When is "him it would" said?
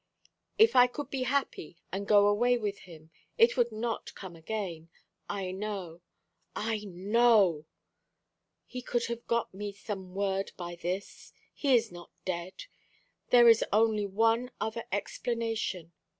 2.89-3.71